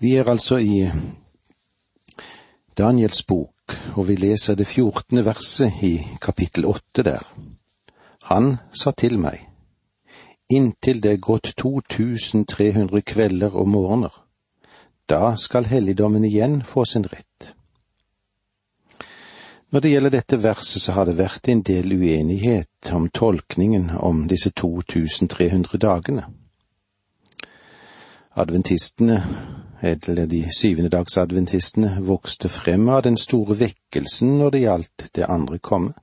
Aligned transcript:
Vi 0.00 0.14
er 0.14 0.28
altså 0.30 0.56
i 0.56 0.90
Daniels 2.78 3.22
bok, 3.26 3.74
og 3.96 4.08
vi 4.08 4.14
leser 4.14 4.54
det 4.54 4.68
fjortende 4.70 5.24
verset 5.26 5.82
i 5.82 5.96
kapittel 6.22 6.68
åtte 6.70 7.02
der. 7.02 7.24
Han 8.30 8.56
sa 8.70 8.92
til 8.94 9.18
meg, 9.18 9.42
inntil 10.54 11.02
det 11.02 11.16
er 11.16 11.24
gått 11.26 11.50
2300 11.58 13.02
kvelder 13.02 13.58
og 13.58 13.68
morgener, 13.68 14.14
da 15.10 15.34
skal 15.34 15.66
helligdommen 15.66 16.24
igjen 16.24 16.60
få 16.62 16.84
sin 16.86 17.08
rett. 17.10 17.54
Når 19.70 19.80
det 19.80 19.90
gjelder 19.90 20.14
dette 20.14 20.42
verset, 20.42 20.82
så 20.82 20.92
har 20.92 21.10
det 21.10 21.18
vært 21.18 21.48
en 21.50 21.66
del 21.66 21.90
uenighet 21.92 22.94
om 22.94 23.10
tolkningen 23.10 23.90
om 23.98 24.28
disse 24.30 24.54
2300 24.54 25.78
dagene. 25.82 26.28
Adventistene 28.38 29.24
eller 29.80 30.26
de 30.26 30.42
syvendedagsadventistene, 30.58 31.98
vokste 32.00 32.48
frem 32.48 32.88
av 32.88 33.02
den 33.02 33.16
store 33.16 33.58
vekkelsen 33.58 34.38
når 34.38 34.50
det 34.50 34.62
gjaldt 34.64 35.08
det 35.14 35.26
andre 35.28 35.58
komme. 35.58 35.94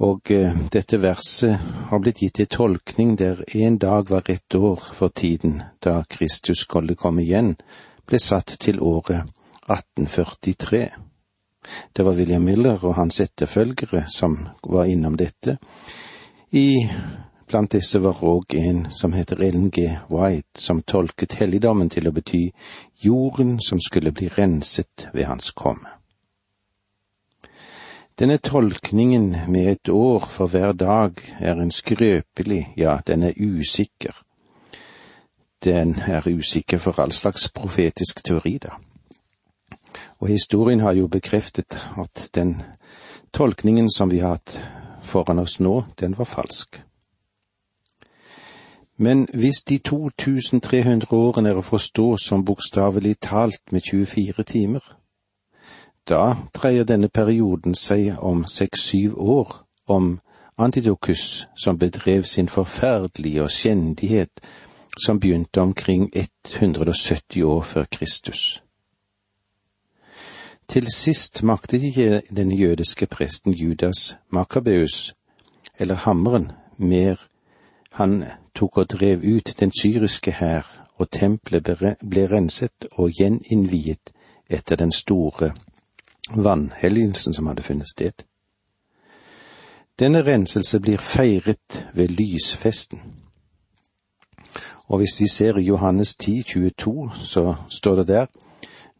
Og 0.00 0.30
eh, 0.32 0.56
dette 0.72 0.96
verset 1.02 1.60
har 1.90 2.00
blitt 2.00 2.22
gitt 2.24 2.40
i 2.40 2.48
tolkning 2.48 3.18
der 3.20 3.42
en 3.52 3.76
dag 3.78 4.08
var 4.08 4.30
ett 4.32 4.54
år 4.54 4.80
for 4.96 5.12
tiden 5.12 5.60
da 5.84 6.00
Kristus 6.08 6.64
skulle 6.64 6.96
komme 6.96 7.22
igjen, 7.22 7.56
ble 8.08 8.18
satt 8.18 8.56
til 8.60 8.80
året 8.80 9.28
1843. 9.68 10.88
Det 11.92 12.04
var 12.04 12.16
William 12.16 12.44
Miller 12.48 12.80
og 12.84 12.96
hans 12.96 13.20
etterfølgere 13.20 14.06
som 14.08 14.38
var 14.64 14.88
innom 14.88 15.18
dette 15.20 15.58
i 16.56 16.88
Blant 17.50 17.72
disse 17.74 17.98
var 17.98 18.20
òg 18.22 18.54
en 18.54 18.84
som 18.94 19.10
heter 19.10 19.40
Ellen 19.42 19.72
G. 19.74 19.88
White, 20.06 20.60
som 20.62 20.84
tolket 20.86 21.32
helligdommen 21.40 21.88
til 21.90 22.06
å 22.06 22.12
bety 22.14 22.44
jorden 23.02 23.56
som 23.58 23.80
skulle 23.82 24.12
bli 24.14 24.28
renset 24.36 25.08
ved 25.10 25.26
hans 25.26 25.48
komme. 25.58 25.96
Denne 28.14 28.36
tolkningen 28.38 29.32
med 29.50 29.66
et 29.66 29.90
år 29.90 30.28
for 30.30 30.46
hver 30.46 30.76
dag 30.78 31.18
er 31.40 31.58
en 31.58 31.72
skrøpelig, 31.74 32.68
ja, 32.76 33.00
den 33.06 33.24
er 33.26 33.34
usikker. 33.34 34.14
Den 35.64 35.96
er 36.06 36.28
usikker 36.30 36.78
for 36.78 37.00
all 37.02 37.10
slags 37.10 37.48
profetisk 37.50 38.22
teori, 38.22 38.60
da. 38.62 38.76
Og 40.20 40.28
historien 40.28 40.84
har 40.86 40.94
jo 40.94 41.08
bekreftet 41.10 41.80
at 41.98 42.28
den 42.34 42.60
tolkningen 43.34 43.90
som 43.90 44.10
vi 44.14 44.22
har 44.22 44.38
hatt 44.38 44.62
foran 45.02 45.42
oss 45.42 45.58
nå, 45.58 45.82
den 45.98 46.14
var 46.18 46.30
falsk. 46.30 46.84
Men 49.02 49.28
hvis 49.32 49.62
de 49.68 49.78
2300 49.78 51.16
årene 51.16 51.48
er 51.48 51.56
å 51.56 51.64
forstå 51.64 52.18
som 52.20 52.42
bokstavelig 52.44 53.14
talt 53.24 53.72
med 53.72 53.86
24 53.88 54.44
timer, 54.44 54.82
da 56.04 56.34
dreier 56.52 56.84
denne 56.84 57.08
perioden 57.08 57.72
seg 57.74 58.18
om 58.18 58.42
seks–syv 58.44 59.14
år, 59.16 59.54
om 59.88 60.18
Antidokus 60.60 61.46
som 61.56 61.78
bedrev 61.80 62.26
sin 62.28 62.48
forferdelige 62.52 63.42
og 63.42 63.50
skjendighet 63.50 64.42
som 65.00 65.20
begynte 65.20 65.64
omkring 65.64 66.10
170 66.12 67.42
år 67.42 67.62
før 67.62 67.88
Kristus. 67.88 68.60
Til 70.68 70.92
sist 70.92 71.42
maktet 71.42 71.82
ikke 71.88 72.20
den 72.36 72.52
jødiske 72.52 73.06
presten 73.06 73.56
Judas 73.56 74.18
Makabeus, 74.28 75.14
eller 75.78 75.94
hammeren, 75.94 76.52
mer 76.76 77.16
han 77.92 78.24
tok 78.54 78.78
og 78.78 78.90
drev 78.90 79.20
ut 79.24 79.54
den 79.60 79.72
syriske 79.80 80.32
hær, 80.32 80.66
og 80.96 81.10
tempelet 81.10 81.96
ble 82.10 82.26
renset 82.28 82.88
og 82.92 83.10
gjeninnviet 83.16 84.12
etter 84.50 84.76
den 84.76 84.92
store 84.92 85.52
vannhelligelsen 86.34 87.34
som 87.34 87.46
hadde 87.46 87.62
funnet 87.62 87.88
sted. 87.88 88.12
Denne 89.98 90.22
renselse 90.26 90.80
blir 90.80 90.98
feiret 90.98 91.86
ved 91.94 92.08
lysfesten. 92.08 93.00
Og 94.86 94.98
hvis 94.98 95.20
vi 95.20 95.28
ser 95.28 95.56
i 95.56 95.62
Johannes 95.62 96.14
10, 96.14 96.42
22, 96.42 97.10
så 97.14 97.54
står 97.68 97.96
det 97.96 98.08
der, 98.08 98.26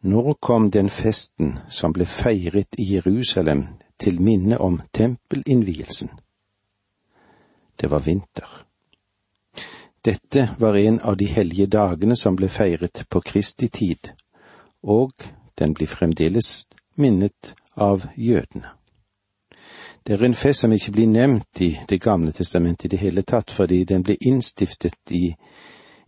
Nå 0.02 0.32
kom 0.40 0.70
den 0.70 0.90
festen 0.90 1.58
som 1.68 1.92
ble 1.92 2.06
feiret 2.06 2.78
i 2.78 2.94
Jerusalem 2.94 3.66
til 3.98 4.22
minne 4.22 4.58
om 4.58 4.80
tempelinnvielsen. 4.92 6.10
Det 7.80 7.90
var 7.90 7.98
vinter. 7.98 8.59
Dette 10.04 10.48
var 10.58 10.76
en 10.76 11.00
av 11.00 11.16
de 11.16 11.24
hellige 11.24 11.66
dagene 11.66 12.16
som 12.16 12.36
ble 12.36 12.48
feiret 12.48 13.04
på 13.08 13.20
Kristi 13.20 13.68
tid, 13.68 14.12
og 14.82 15.12
den 15.58 15.74
blir 15.76 15.86
fremdeles 15.86 16.66
minnet 16.96 17.54
av 17.76 18.06
jødene. 18.16 18.72
Det 20.02 20.14
er 20.16 20.24
en 20.24 20.34
fest 20.34 20.64
som 20.64 20.72
ikke 20.72 20.92
blir 20.92 21.06
nevnt 21.06 21.60
i 21.60 21.78
Det 21.88 22.00
gamle 22.00 22.32
testamentet 22.32 22.84
i 22.84 22.88
det 22.88 22.98
hele 22.98 23.22
tatt, 23.22 23.50
fordi 23.50 23.84
den 23.84 24.02
ble 24.02 24.16
innstiftet 24.20 25.10
i 25.10 25.34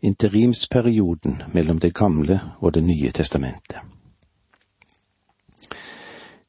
interimsperioden 0.01 1.43
mellom 1.53 1.79
Det 1.79 1.95
gamle 1.95 2.41
og 2.61 2.73
Det 2.75 2.83
nye 2.85 3.13
testamentet. 3.13 3.79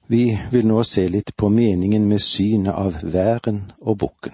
Vi 0.07 0.39
vil 0.51 0.67
nå 0.67 0.83
se 0.83 1.07
litt 1.07 1.35
på 1.35 1.49
meningen 1.49 2.07
med 2.07 2.19
synet 2.21 2.73
av 2.73 3.03
væren 3.03 3.71
og 3.81 3.97
bukken. 3.97 4.33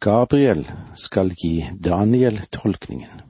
Gabriel 0.00 0.64
skal 0.94 1.28
gi 1.36 1.68
Daniel 1.76 2.38
tolkningen. 2.50 3.20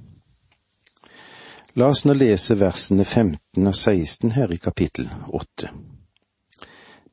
La 1.75 1.88
oss 1.91 2.04
nå 2.06 2.14
lese 2.14 2.54
versene 2.60 3.03
15 3.03 3.66
og 3.66 3.75
16 3.75 4.36
her 4.36 4.53
i 4.54 4.58
kapittel 4.62 5.08
8. 5.34 5.72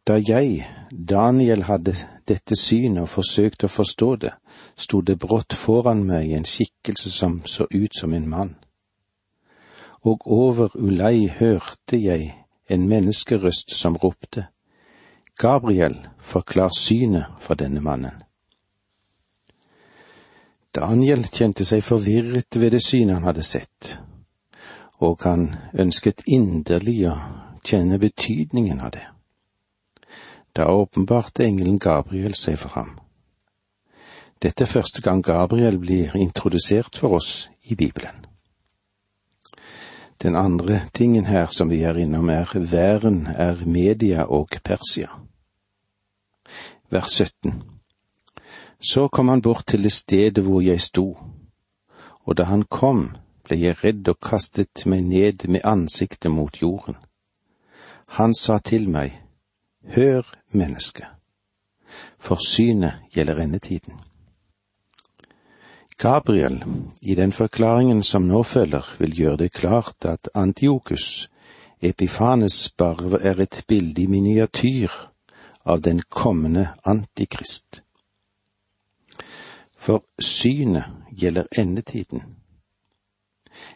Da 0.06 0.19
jeg, 0.22 0.68
Daniel, 0.91 1.63
hadde 1.66 1.95
dette 2.29 2.53
synet 2.53 3.07
og 3.07 3.09
forsøkte 3.16 3.66
å 3.66 3.73
forstå 3.79 4.12
det, 4.28 4.35
sto 4.78 5.01
det 5.01 5.18
brått 5.25 5.57
foran 5.57 6.06
meg 6.06 6.38
en 6.38 6.45
skikkelse 6.45 7.16
som 7.18 7.41
så 7.50 7.66
ut 7.74 7.97
som 7.97 8.13
en 8.13 8.29
mann. 8.29 8.53
Og 10.06 10.29
over 10.38 10.78
Ulei 10.78 11.31
hørte 11.39 11.97
jeg 11.97 12.29
en 12.69 12.85
menneskerøst 12.94 13.74
som 13.74 13.97
ropte, 13.97 14.45
Gabriel, 15.34 15.97
forklar 16.22 16.69
synet 16.78 17.41
for 17.41 17.57
denne 17.57 17.81
mannen. 17.81 18.26
Daniel 20.77 21.23
kjente 21.33 21.65
seg 21.65 21.81
forvirret 21.81 22.53
ved 22.61 22.75
det 22.75 22.83
synet 22.85 23.17
han 23.17 23.25
hadde 23.25 23.43
sett, 23.45 23.95
og 25.01 25.23
han 25.25 25.47
ønsket 25.73 26.21
inderlig 26.29 26.99
å 27.09 27.15
kjenne 27.65 27.97
betydningen 27.97 28.83
av 28.85 28.91
det. 28.93 29.05
Da 30.53 30.67
åpenbarte 30.69 31.47
engelen 31.47 31.79
Gabriel 31.81 32.35
seg 32.38 32.59
for 32.61 32.77
ham. 32.77 32.91
Dette 34.38 34.67
er 34.67 34.69
første 34.69 35.01
gang 35.01 35.23
Gabriel 35.25 35.79
blir 35.81 36.13
introdusert 36.17 36.97
for 37.01 37.17
oss 37.17 37.47
i 37.71 37.75
Bibelen. 37.75 38.27
Den 40.21 40.38
andre 40.38 40.83
tingen 40.94 41.25
her 41.25 41.49
som 41.53 41.73
vi 41.73 41.81
er 41.85 41.97
innom, 41.97 42.29
er 42.29 42.53
væren 42.53 43.25
er 43.33 43.65
Media 43.65 44.27
og 44.29 44.59
Persia. 44.63 45.09
Vers 46.89 47.17
17. 47.17 47.76
Så 48.79 49.07
kom 49.07 49.27
han 49.27 49.41
bort 49.41 49.65
til 49.67 49.83
det 49.83 49.91
stedet 49.91 50.43
hvor 50.43 50.61
jeg 50.61 50.81
sto, 50.81 51.17
og 52.25 52.38
da 52.38 52.43
han 52.43 52.63
kom, 52.63 53.15
ble 53.47 53.57
jeg 53.57 53.77
redd 53.83 54.09
og 54.11 54.19
kastet 54.21 54.85
meg 54.85 55.05
ned 55.07 55.47
med 55.47 55.65
ansiktet 55.65 56.31
mot 56.31 56.61
jorden. 56.61 56.97
Han 58.19 58.35
sa 58.35 58.59
til 58.59 58.89
meg, 58.89 59.15
Hør, 59.88 60.27
menneske, 60.51 61.07
for 62.19 62.43
synet 62.43 63.07
gjelder 63.15 63.39
endetiden. 63.39 63.95
Gabriel, 65.97 66.59
i 67.01 67.15
den 67.15 67.31
forklaringen 67.31 68.03
som 68.03 68.27
nå 68.27 68.44
følger, 68.44 68.85
vil 68.99 69.15
gjøre 69.15 69.38
det 69.38 69.51
klart 69.53 70.06
at 70.06 70.30
Antiokus 70.35 71.30
Epifanes 71.81 72.69
barv, 72.77 73.13
er 73.13 73.41
et 73.41 73.63
bilde 73.68 74.01
i 74.01 74.07
miniatyr 74.07 74.91
av 75.65 75.81
den 75.81 76.01
kommende 76.09 76.68
Antikrist 76.85 77.81
for 79.88 80.04
synet 80.19 80.84
gjelder 81.18 81.45
endetiden. 81.57 82.22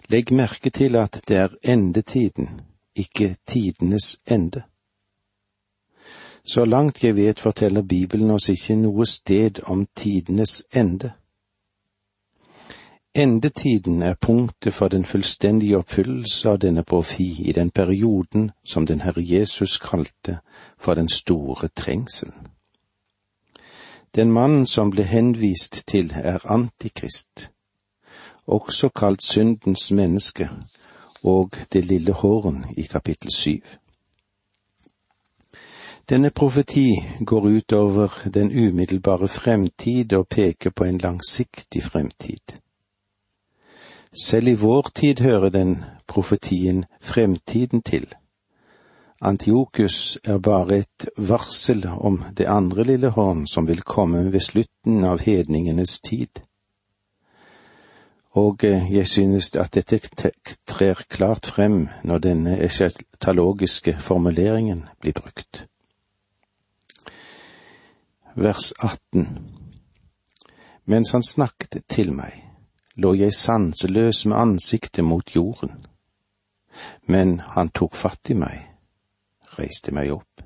Legg 0.10 0.32
merke 0.32 0.70
til 0.70 0.96
at 0.96 1.22
det 1.28 1.38
er 1.38 1.48
endetiden, 1.64 2.62
ikke 2.96 3.36
tidenes 3.48 4.18
ende. 4.32 4.64
Så 6.44 6.66
langt 6.66 7.04
jeg 7.04 7.16
vet, 7.16 7.40
forteller 7.40 7.82
Bibelen 7.82 8.30
oss 8.30 8.50
ikke 8.50 8.76
noe 8.76 9.06
sted 9.06 9.64
om 9.64 9.88
tidenes 9.96 10.64
ende. 10.76 11.14
Endetiden 13.16 14.02
er 14.02 14.20
punktet 14.22 14.74
for 14.74 14.88
den 14.88 15.06
fullstendige 15.06 15.78
oppfyllelse 15.78 16.50
av 16.50 16.60
denne 16.60 16.84
profi 16.84 17.32
i 17.48 17.52
den 17.56 17.72
perioden 17.72 18.52
som 18.66 18.86
den 18.86 19.02
Herre 19.02 19.24
Jesus 19.24 19.78
kalte 19.80 20.40
for 20.80 20.94
den 20.94 21.10
store 21.10 21.68
trengselen. 21.68 22.51
Den 24.16 24.32
mannen 24.32 24.66
som 24.66 24.90
ble 24.92 25.04
henvist 25.04 25.84
til, 25.88 26.12
er 26.16 26.44
Antikrist, 26.52 27.50
også 28.48 28.90
kalt 28.90 29.24
syndens 29.24 29.92
menneske, 29.92 30.50
og 31.24 31.56
det 31.74 31.86
lille 31.86 32.12
håren 32.12 32.66
i 32.78 32.82
kapittel 32.82 33.32
syv. 33.32 33.62
Denne 36.10 36.30
profeti 36.30 36.96
går 37.26 37.48
ut 37.48 37.74
over 37.74 38.30
den 38.34 38.52
umiddelbare 38.52 39.28
fremtid 39.28 40.14
og 40.14 40.28
peker 40.28 40.70
på 40.70 40.84
en 40.84 40.98
langsiktig 40.98 41.84
fremtid. 41.84 42.60
Selv 44.24 44.48
i 44.48 44.54
vår 44.54 44.92
tid 44.96 45.20
hører 45.20 45.50
den 45.50 45.84
profetien 46.08 46.86
fremtiden 47.02 47.82
til. 47.82 48.14
Antiokus 49.22 50.18
er 50.24 50.38
bare 50.38 50.78
et 50.82 51.10
varsel 51.18 51.86
om 51.88 52.24
det 52.38 52.48
andre 52.50 52.84
lille 52.84 53.10
horn 53.14 53.44
som 53.48 53.68
vil 53.68 53.84
komme 53.86 54.32
ved 54.34 54.40
slutten 54.42 55.04
av 55.06 55.22
hedningenes 55.22 56.00
tid. 56.02 56.42
Og 58.32 58.64
eh, 58.64 58.88
jeg 58.94 59.08
synes 59.08 59.52
at 59.56 59.76
dette 59.76 60.00
trer 60.68 61.04
klart 61.10 61.52
frem 61.54 61.90
når 62.04 62.18
denne 62.18 62.58
eschatologiske 62.66 63.98
formuleringen 64.00 64.88
blir 65.02 65.14
brukt. 65.14 65.66
Vers 68.36 68.74
18 68.80 69.28
Mens 70.86 71.12
han 71.12 71.24
snakket 71.24 71.84
til 71.90 72.10
meg, 72.14 72.42
lå 72.96 73.14
jeg 73.14 73.34
sanseløs 73.38 74.26
med 74.26 74.38
ansiktet 74.38 75.06
mot 75.06 75.36
jorden. 75.36 75.86
Men 77.06 77.40
han 77.54 77.70
tok 77.70 77.96
fatt 77.96 78.34
i 78.34 78.34
meg, 78.34 78.71
reiste 79.58 79.94
meg 79.96 80.12
opp. 80.14 80.46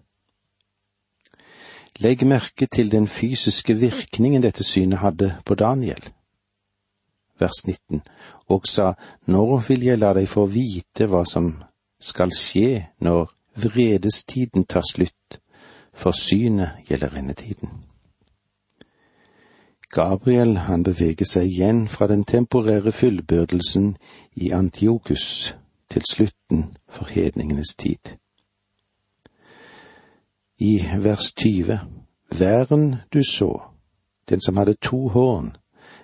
Legg 2.04 2.26
merke 2.28 2.68
til 2.68 2.92
den 2.92 3.08
fysiske 3.08 3.74
virkningen 3.80 4.44
dette 4.44 4.64
synet 4.64 5.00
hadde 5.00 5.36
på 5.46 5.56
Daniel. 5.56 6.12
Vers 7.40 7.66
19, 7.68 8.02
og 8.48 8.68
sa, 8.68 8.94
Når 9.28 9.64
vil 9.68 9.84
jeg 9.84 10.00
la 10.00 10.14
deg 10.14 10.28
få 10.28 10.46
vite 10.46 11.08
hva 11.12 11.24
som 11.28 11.54
skal 12.00 12.32
skje 12.36 12.86
når 13.00 13.32
vredestiden 13.56 14.66
tar 14.66 14.84
slutt, 14.92 15.40
for 15.94 16.12
synet 16.12 16.84
gjelder 16.90 17.16
endetiden. 17.18 17.70
Gabriel 19.90 20.58
han 20.68 20.84
beveger 20.84 21.26
seg 21.26 21.48
igjen 21.48 21.88
fra 21.88 22.08
den 22.12 22.26
temporære 22.28 22.92
fullbyrdelsen 22.92 23.96
i 24.36 24.52
Antiokus 24.52 25.56
til 25.90 26.04
slutten 26.12 26.78
for 26.90 27.06
hedningenes 27.06 27.76
tid. 27.80 28.18
I 30.60 30.86
vers 30.98 31.34
20 31.34 31.80
Væren 32.40 32.96
du 33.14 33.24
så, 33.24 33.62
den 34.30 34.42
som 34.42 34.58
hadde 34.58 34.74
to 34.74 35.08
horn, 35.08 35.58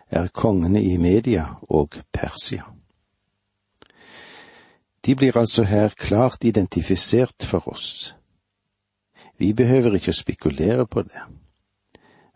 er 0.09 0.27
kongene 0.27 0.83
i 0.83 0.98
Media 0.98 1.45
og 1.62 1.89
Persia. 2.13 2.63
De 5.06 5.15
blir 5.15 5.38
altså 5.38 5.63
her 5.63 5.89
klart 5.98 6.44
identifisert 6.44 7.44
for 7.44 7.68
oss. 7.68 8.15
Vi 9.38 9.53
behøver 9.53 9.95
ikke 9.95 10.12
å 10.12 10.19
spekulere 10.19 10.86
på 10.86 11.01
det. 11.01 11.24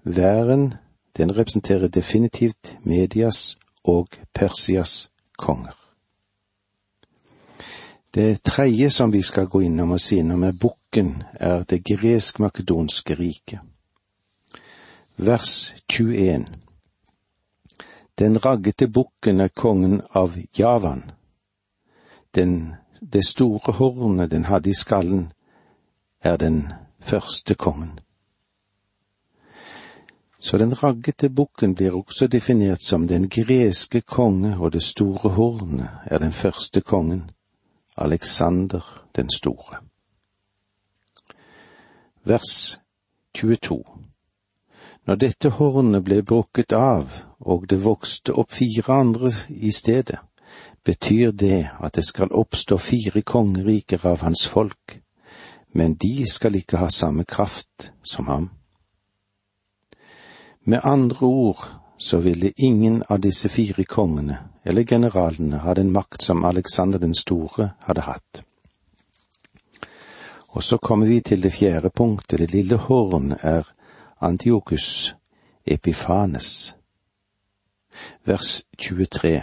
Væren 0.03 0.73
den 1.18 1.38
representerer 1.38 1.88
definitivt 1.88 2.77
Medias 2.83 3.57
og 3.83 4.07
Persias 4.33 5.11
konger. 5.38 5.75
Det 8.15 8.41
tredje 8.41 8.89
som 8.89 9.13
vi 9.13 9.21
skal 9.21 9.47
gå 9.47 9.61
innom 9.68 9.91
og 9.91 10.00
si 10.00 10.21
noe 10.23 10.39
med 10.39 10.59
bukken, 10.95 11.24
er 11.33 11.63
det 11.63 11.83
gresk-makedonske 11.83 13.15
riket. 13.15 13.59
Vers 15.18 15.74
21 15.89 16.45
Den 18.19 18.45
raggete 18.45 18.88
bukken 18.88 19.39
er 19.39 19.47
kongen 19.47 20.01
av 20.12 20.38
Javan. 20.57 21.12
Den, 22.36 22.75
det 23.01 23.25
store 23.25 23.74
hornet 23.74 24.31
den 24.31 24.45
hadde 24.45 24.69
i 24.69 24.74
skallen, 24.74 25.33
er 26.24 26.38
den 26.38 26.74
første 27.00 27.56
kongen. 27.56 28.00
Så 30.39 30.57
den 30.57 30.74
raggete 30.83 31.30
bukken 31.30 31.75
blir 31.75 31.95
også 31.95 32.27
definert 32.27 32.81
som 32.81 33.07
den 33.07 33.30
greske 33.30 34.01
konge, 34.01 34.57
og 34.57 34.71
det 34.71 34.83
store 34.83 35.30
hornet 35.30 35.89
er 36.06 36.19
den 36.19 36.31
første 36.31 36.81
kongen, 36.81 37.31
Alexander 37.97 39.07
den 39.15 39.30
store. 39.30 39.86
Vers 42.27 42.80
22 43.38 43.83
Når 45.06 45.16
dette 45.16 45.50
hornet 45.60 46.01
ble 46.07 46.24
brukket 46.25 46.74
av, 46.74 47.12
og 47.38 47.68
det 47.69 47.77
vokste 47.83 48.33
opp 48.33 48.50
fire 48.50 48.95
andre 48.95 49.30
i 49.50 49.69
stedet, 49.69 50.18
betyr 50.81 51.36
det 51.38 51.60
at 51.77 52.00
det 52.00 52.06
skal 52.07 52.33
oppstå 52.33 52.80
fire 52.81 53.22
kongeriker 53.22 54.07
av 54.10 54.25
hans 54.25 54.48
folk, 54.50 54.95
men 55.69 55.94
de 56.01 56.25
skal 56.25 56.57
ikke 56.57 56.81
ha 56.81 56.89
samme 56.89 57.27
kraft 57.30 57.92
som 58.01 58.25
ham. 58.25 58.50
Med 60.66 60.81
andre 60.81 61.30
ord 61.30 61.62
så 61.98 62.24
ville 62.25 62.56
ingen 62.57 63.04
av 63.10 63.21
disse 63.21 63.54
fire 63.54 63.86
kongene 63.86 64.39
eller 64.66 64.83
generalene 64.83 65.62
ha 65.62 65.78
den 65.78 65.94
makt 65.94 66.25
som 66.25 66.42
Alexander 66.45 66.98
den 66.98 67.13
store 67.13 67.75
hadde 67.86 68.10
hatt. 68.10 68.42
Og 70.56 70.63
så 70.63 70.78
kommer 70.78 71.07
vi 71.07 71.19
til 71.22 71.44
det 71.44 71.52
fjerde 71.52 71.90
punktet, 71.90 72.40
det 72.40 72.52
lille 72.52 72.75
horn 72.75 73.31
er 73.31 73.63
Antiokus 74.22 75.16
Epifanes. 75.66 76.78
Vers 78.24 78.63
23 78.78 79.42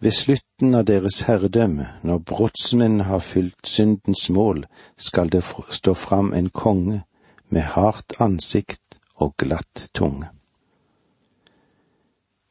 Ved 0.00 0.10
slutten 0.10 0.74
av 0.74 0.84
deres 0.84 1.20
herredømme, 1.28 1.86
når 2.02 2.18
brottsmennene 2.18 3.04
har 3.04 3.18
fylt 3.18 3.66
syndens 3.66 4.30
mål, 4.30 4.66
skal 4.98 5.30
det 5.32 5.44
stå 5.70 5.94
fram 5.94 6.32
en 6.32 6.50
konge 6.50 7.02
med 7.48 7.62
hardt 7.62 8.18
ansikt 8.18 8.98
og 9.14 9.36
glatt 9.38 9.90
tunge. 9.94 10.26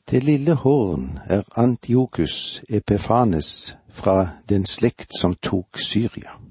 Det 0.09 0.23
lille 0.23 0.53
horn 0.53 1.19
er 1.25 1.43
Antiokus 1.55 2.63
Epifanes 2.69 3.77
fra 3.89 4.27
den 4.49 4.65
slekt 4.65 5.11
som 5.19 5.35
tok 5.35 5.79
Syria. 5.79 6.42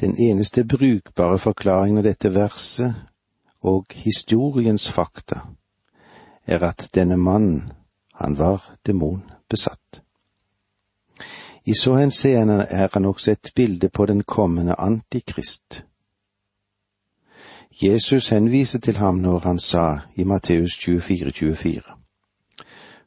Den 0.00 0.16
eneste 0.16 0.64
brukbare 0.64 1.38
forklaringen 1.38 1.98
av 1.98 2.04
dette 2.04 2.34
verset 2.34 2.94
og 3.60 3.92
historiens 3.92 4.88
fakta 4.90 5.42
er 6.46 6.64
at 6.64 6.88
denne 6.94 7.16
mannen, 7.16 7.72
han 8.14 8.38
var 8.38 8.64
demonbesatt. 8.86 10.00
I 11.64 11.74
så 11.76 11.94
henseende 11.96 12.66
er 12.70 12.88
han 12.92 13.04
også 13.04 13.30
et 13.30 13.52
bilde 13.54 13.88
på 13.88 14.06
den 14.06 14.22
kommende 14.22 14.74
antikrist, 14.78 15.84
Jesus 17.82 18.28
henviser 18.28 18.78
til 18.78 18.96
ham 18.96 19.14
når 19.14 19.38
han 19.38 19.58
sa 19.58 19.98
i 20.14 20.24
Matteus 20.24 20.74
24, 20.78 21.32
24. 21.32 21.82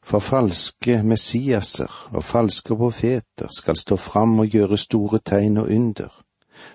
For 0.02 0.18
falske 0.18 1.02
Messiaser 1.02 2.08
og 2.12 2.24
falske 2.24 2.76
profeter 2.76 3.48
skal 3.58 3.76
stå 3.76 3.96
fram 3.96 4.38
og 4.38 4.46
gjøre 4.46 4.78
store 4.78 5.18
tegn 5.18 5.56
og 5.56 5.68
under, 5.70 6.23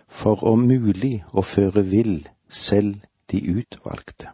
for 0.08 0.44
om 0.44 0.66
mulig 0.68 1.24
å 1.32 1.44
føre 1.46 1.84
vill 1.86 2.28
selv 2.50 3.06
de 3.32 3.42
utvalgte. 3.42 4.32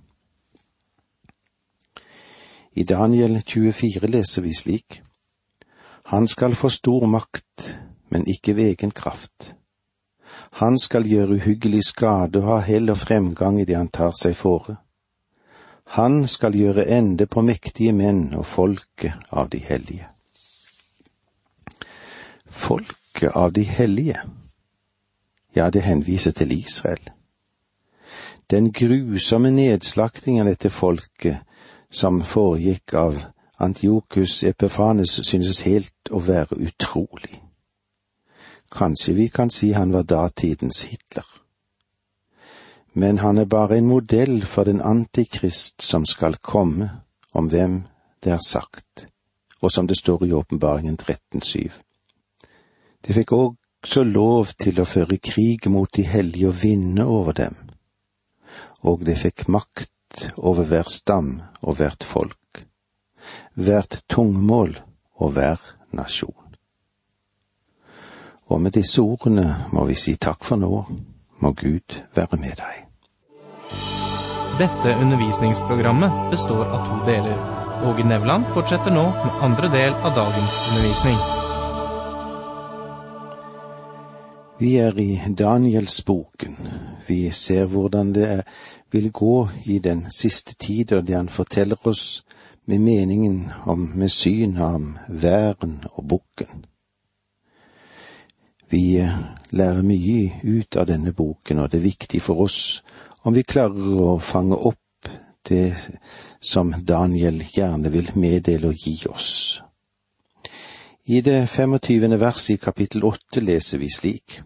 I 2.75 2.83
Daniel 2.83 3.41
24 3.41 4.07
leser 4.07 4.41
vi 4.41 4.53
slik. 4.53 5.01
Han 6.11 6.27
skal 6.27 6.55
få 6.55 6.69
stor 6.69 7.05
makt, 7.07 7.75
men 8.09 8.27
ikke 8.27 8.55
ved 8.55 8.75
egen 8.75 8.91
kraft. 8.91 9.55
Han 10.59 10.79
skal 10.79 11.07
gjøre 11.07 11.39
uhyggelig 11.39 11.83
skade 11.83 12.39
og 12.39 12.49
ha 12.49 12.59
hell 12.63 12.91
og 12.91 12.97
fremgang 12.97 13.61
i 13.61 13.65
det 13.65 13.77
han 13.79 13.91
tar 13.91 14.11
seg 14.19 14.35
fore. 14.35 14.77
Han 15.95 16.27
skal 16.27 16.55
gjøre 16.55 16.87
ende 16.91 17.27
på 17.27 17.43
mektige 17.45 17.93
menn 17.93 18.33
og 18.35 18.45
folket 18.45 19.13
av 19.31 19.49
de 19.53 19.59
hellige. 19.63 20.07
Folket 22.49 23.31
av 23.35 23.53
de 23.53 23.63
hellige, 23.63 24.19
ja, 25.55 25.69
det 25.69 25.81
henviser 25.81 26.31
til 26.31 26.51
Israel. 26.51 27.11
Den 28.51 28.73
grusomme 28.73 29.51
nedslaktingen 29.51 30.45
av 30.45 30.51
dette 30.53 30.69
folket 30.69 31.41
som 31.89 32.21
foregikk 32.21 32.93
av 32.93 33.23
Antiokus 33.57 34.43
Epifanes, 34.43 35.19
synes 35.23 35.61
helt 35.63 36.11
å 36.11 36.19
være 36.19 36.57
utrolig. 36.59 37.39
Kanskje 38.71 39.13
vi 39.15 39.27
kan 39.31 39.49
si 39.49 39.71
han 39.71 39.93
var 39.93 40.03
datidens 40.03 40.83
Hitler. 40.89 41.25
Men 42.93 43.19
han 43.19 43.37
er 43.37 43.45
bare 43.45 43.77
en 43.77 43.87
modell 43.87 44.43
for 44.45 44.63
den 44.63 44.81
antikrist 44.81 45.81
som 45.81 46.05
skal 46.05 46.35
komme, 46.35 46.89
om 47.33 47.47
hvem 47.51 47.83
det 48.23 48.31
er 48.31 48.43
sagt, 48.47 49.07
og 49.61 49.71
som 49.71 49.87
det 49.87 49.97
står 49.97 50.25
i 50.25 50.31
Åpenbaringen 50.31 50.97
13.7. 51.01 51.71
De 53.07 53.13
fikk 53.13 53.31
også 53.85 54.01
lov 54.03 54.55
til 54.57 54.79
å 54.81 54.87
føre 54.89 55.19
krig 55.21 55.67
mot 55.69 55.89
de 55.93 56.07
hellige 56.09 56.49
og 56.49 56.57
vinne 56.63 57.05
over 57.05 57.35
dem, 57.37 57.53
og 58.81 59.05
de 59.05 59.13
fikk 59.13 59.45
makt 59.45 60.31
over 60.37 60.65
hver 60.65 60.89
stam 60.89 61.35
og 61.61 61.77
hvert 61.77 62.03
folk. 62.03 62.41
hvert 63.55 64.03
tungmål 64.09 64.75
og 65.17 65.31
hver 65.33 65.61
nasjon. 65.91 66.57
Og 68.53 68.61
med 68.61 68.75
disse 68.77 69.01
ordene 69.01 69.65
må 69.73 69.85
vi 69.89 69.95
si 69.97 70.13
takk 70.21 70.43
for 70.45 70.61
nå, 70.61 70.83
må 71.41 71.51
Gud 71.57 71.97
være 72.13 72.37
med 72.37 72.61
deg. 72.61 72.83
Dette 74.59 74.93
undervisningsprogrammet 74.93 76.29
består 76.29 76.69
av 76.69 76.85
to 76.85 76.99
deler. 77.09 77.41
Åge 77.89 78.05
Nevland 78.05 78.45
fortsetter 78.53 78.93
nå 78.93 79.09
med 79.09 79.41
andre 79.41 79.71
del 79.73 79.97
av 79.97 80.13
dagens 80.13 80.61
undervisning. 80.69 81.44
Vi 84.59 84.75
er 84.77 84.99
i 84.99 85.19
Danielsboken. 85.37 86.57
Vi 87.07 87.31
ser 87.31 87.65
hvordan 87.65 88.13
det 88.13 88.43
vil 88.91 89.11
gå 89.11 89.49
i 89.65 89.79
den 89.79 90.05
siste 90.11 90.55
tid, 90.55 90.93
og 90.93 91.07
det 91.07 91.15
han 91.15 91.29
forteller 91.29 91.87
oss 91.87 92.23
med 92.65 92.79
meningen 92.79 93.51
om 93.65 93.91
med 93.95 94.09
synet 94.09 94.63
om 94.63 94.97
væren 95.09 95.83
og 95.91 96.07
bukken. 96.07 96.65
Vi 98.69 99.03
lærer 99.51 99.83
mye 99.83 100.31
ut 100.43 100.75
av 100.75 100.87
denne 100.87 101.11
boken, 101.13 101.59
og 101.59 101.71
det 101.71 101.77
er 101.77 101.89
viktig 101.91 102.21
for 102.21 102.47
oss 102.47 102.81
om 103.23 103.35
vi 103.35 103.43
klarer 103.43 103.99
å 104.07 104.17
fange 104.23 104.55
opp 104.55 105.11
det 105.49 105.75
som 106.39 106.71
Daniel 106.81 107.43
gjerne 107.43 107.91
vil 107.91 108.09
meddele 108.15 108.71
og 108.71 108.79
gi 108.79 108.95
oss. 109.09 109.64
I 111.07 111.21
det 111.21 111.49
25. 111.49 112.19
verset 112.19 112.53
i 112.53 112.57
kapittel 112.57 113.03
8 113.03 113.39
leser 113.39 113.77
vi 113.77 113.89
slik. 113.89 114.41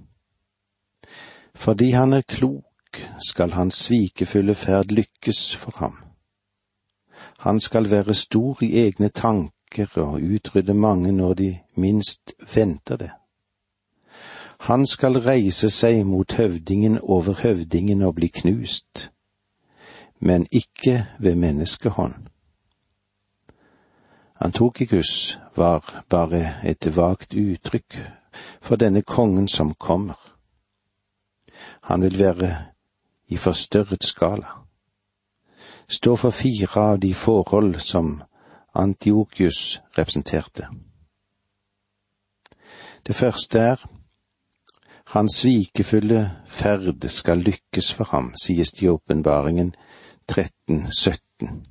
Fordi 1.55 1.91
han 1.91 2.13
er 2.13 2.21
klok, 2.21 2.99
skal 3.27 3.51
hans 3.51 3.75
svikefulle 3.75 4.55
ferd 4.55 4.91
lykkes 4.91 5.55
for 5.55 5.71
ham. 5.77 5.95
Han 7.39 7.59
skal 7.59 7.87
være 7.91 8.13
stor 8.13 8.63
i 8.63 8.73
egne 8.81 9.09
tanker 9.09 9.87
og 9.95 10.19
utrydde 10.19 10.73
mange 10.73 11.11
når 11.11 11.33
de 11.33 11.57
minst 11.75 12.33
venter 12.55 12.97
det. 12.97 13.11
Han 14.59 14.87
skal 14.87 15.15
reise 15.23 15.69
seg 15.69 16.03
mot 16.05 16.33
høvdingen 16.33 16.99
over 16.99 17.39
høvdingen 17.39 18.01
og 18.01 18.15
bli 18.15 18.27
knust, 18.27 19.11
men 20.19 20.47
ikke 20.51 21.05
ved 21.19 21.35
menneskehånd. 21.35 22.28
Antokikus 24.41 25.37
var 25.55 26.03
bare 26.09 26.55
et 26.63 26.95
vagt 26.95 27.33
uttrykk 27.33 27.97
for 28.61 28.75
denne 28.75 29.01
kongen 29.01 29.47
som 29.47 29.73
kommer. 29.73 30.15
Han 31.81 32.01
vil 32.01 32.19
være 32.19 32.65
i 33.27 33.37
forstørret 33.37 34.03
skala. 34.03 34.47
Stå 35.87 36.15
for 36.15 36.29
fire 36.29 36.81
av 36.81 36.99
de 36.99 37.13
forhold 37.13 37.79
som 37.79 38.21
Antiokius 38.75 39.81
representerte. 39.97 40.67
Det 43.07 43.15
første 43.15 43.59
er 43.59 43.85
hans 45.05 45.33
svikefulle 45.41 46.31
ferd 46.45 47.07
skal 47.09 47.37
lykkes 47.37 47.93
for 47.93 48.03
ham, 48.03 48.33
sies 48.37 48.71
det 48.71 48.85
i 48.85 48.87
åpenbaringen 48.87 49.73
1317. 50.29 51.65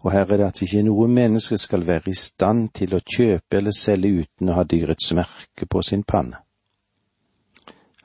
Og 0.00 0.12
her 0.12 0.26
er 0.26 0.36
det 0.36 0.46
at 0.46 0.62
ikke 0.62 0.82
noe 0.86 1.08
menneske 1.08 1.58
skal 1.58 1.86
være 1.86 2.12
i 2.12 2.18
stand 2.18 2.68
til 2.74 2.94
å 2.94 3.02
kjøpe 3.04 3.58
eller 3.58 3.76
selge 3.76 4.24
uten 4.24 4.50
å 4.50 4.58
ha 4.58 4.64
dyrets 4.64 5.12
merke 5.16 5.66
på 5.66 5.82
sin 5.82 6.02
panne. 6.02 6.40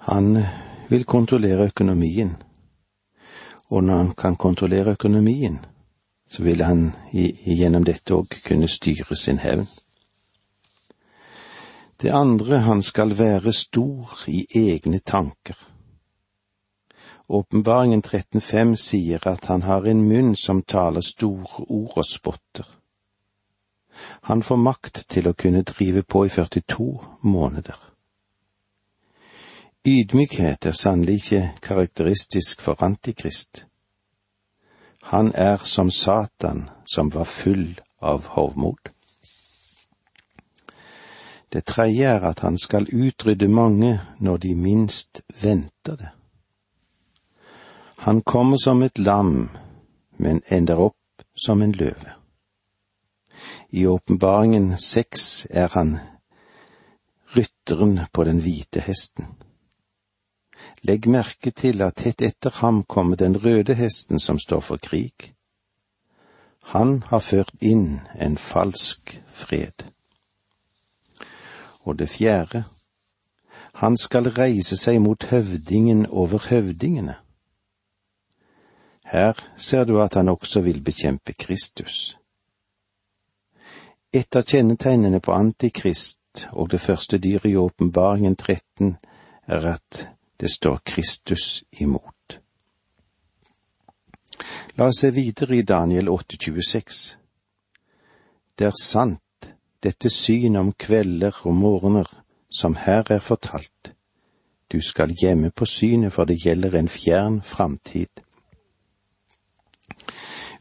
Han 0.10 0.36
vil 0.90 1.06
kontrollere 1.06 1.70
økonomien, 1.72 2.36
og 3.72 3.84
når 3.84 3.98
han 3.98 4.12
kan 4.16 4.36
kontrollere 4.36 4.98
økonomien, 4.98 5.60
så 6.30 6.44
vil 6.44 6.64
han 6.64 6.92
gjennom 7.14 7.86
dette 7.88 8.14
òg 8.14 8.42
kunne 8.46 8.68
styre 8.68 9.16
sin 9.16 9.40
hevn. 9.40 9.68
Det 12.02 12.12
andre, 12.12 12.60
han 12.66 12.82
skal 12.84 13.16
være 13.18 13.54
stor 13.54 14.26
i 14.28 14.44
egne 14.52 15.00
tanker. 15.00 15.56
Åpenbaringen 17.28 18.02
13.5 18.02 18.76
sier 18.76 19.28
at 19.28 19.46
han 19.46 19.62
har 19.62 19.88
en 19.88 20.04
munn 20.08 20.36
som 20.36 20.62
taler 20.62 21.02
store 21.02 21.66
ord 21.68 21.98
og 21.98 22.06
spotter. 22.06 22.68
Han 24.28 24.44
får 24.44 24.60
makt 24.60 25.06
til 25.08 25.30
å 25.30 25.34
kunne 25.34 25.64
drive 25.64 26.04
på 26.04 26.26
i 26.26 26.30
42 26.30 26.88
måneder. 27.22 27.78
Ydmykhet 29.88 30.66
er 30.66 30.76
sannelig 30.80 31.16
ikke 31.22 31.44
karakteristisk 31.62 32.62
for 32.62 32.84
Antikrist. 32.84 33.66
Han 35.12 35.32
er 35.36 35.58
som 35.58 35.92
Satan, 35.92 36.70
som 36.86 37.12
var 37.14 37.28
full 37.28 37.82
av 38.00 38.28
hovmod. 38.36 38.92
Det 41.54 41.66
tredje 41.66 42.08
er 42.08 42.24
at 42.26 42.40
han 42.40 42.58
skal 42.58 42.88
utrydde 42.90 43.48
mange 43.48 44.00
når 44.20 44.38
de 44.38 44.56
minst 44.56 45.22
venter 45.42 45.96
det. 45.96 46.12
Han 48.04 48.22
kommer 48.22 48.58
som 48.58 48.82
et 48.82 49.00
lam, 49.00 49.50
men 50.18 50.42
ender 50.48 50.76
opp 50.76 51.24
som 51.46 51.62
en 51.62 51.72
løve. 51.72 52.12
I 53.70 53.86
åpenbaringen 53.88 54.78
seks 54.78 55.48
er 55.50 55.70
han 55.72 55.94
rytteren 57.36 58.02
på 58.12 58.26
den 58.28 58.44
hvite 58.44 58.84
hesten. 58.84 59.30
Legg 60.84 61.08
merke 61.08 61.56
til 61.56 61.80
at 61.88 61.96
tett 62.04 62.26
etter 62.28 62.52
ham 62.60 62.84
kommer 62.84 63.16
den 63.16 63.40
røde 63.40 63.80
hesten 63.80 64.20
som 64.20 64.40
står 64.40 64.60
for 64.60 64.84
krig. 64.84 65.32
Han 66.76 67.04
har 67.08 67.24
ført 67.24 67.56
inn 67.62 68.02
en 68.20 68.36
falsk 68.36 69.16
fred. 69.32 69.88
Og 71.88 72.00
det 72.04 72.12
fjerde, 72.12 72.66
han 73.80 73.96
skal 73.98 74.28
reise 74.28 74.76
seg 74.76 75.00
mot 75.00 75.32
høvdingen 75.32 76.10
over 76.12 76.52
høvdingene. 76.52 77.23
Her 79.14 79.38
ser 79.58 79.84
du 79.86 80.02
at 80.02 80.16
han 80.18 80.30
også 80.30 80.62
vil 80.62 80.82
bekjempe 80.82 81.34
Kristus. 81.34 82.18
Et 84.14 84.36
av 84.36 84.42
kjennetegnene 84.50 85.20
på 85.22 85.34
Antikrist 85.34 86.48
og 86.52 86.72
det 86.72 86.80
første 86.82 87.20
dyret 87.22 87.52
i 87.52 87.56
åpenbaringen 87.56 88.36
13 88.36 88.96
er 89.46 89.68
at 89.76 90.08
det 90.42 90.50
står 90.50 90.82
Kristus 90.86 91.64
imot. 91.78 92.40
La 94.78 94.90
oss 94.90 95.04
se 95.06 95.14
videre 95.14 95.60
i 95.60 95.62
Daniel 95.62 96.10
8,26. 96.10 97.04
Det 98.58 98.66
er 98.66 98.82
sant, 98.82 99.54
dette 99.84 100.10
syn 100.10 100.58
om 100.58 100.74
kvelder 100.74 101.38
og 101.46 101.54
morgener 101.54 102.10
som 102.50 102.82
her 102.82 103.06
er 103.14 103.22
fortalt. 103.22 103.94
Du 104.74 104.82
skal 104.82 105.14
gjemme 105.14 105.52
på 105.52 105.66
synet, 105.70 106.14
for 106.14 106.26
det 106.26 106.42
gjelder 106.42 106.80
en 106.80 106.90
fjern 106.90 107.42
framtid. 107.42 108.23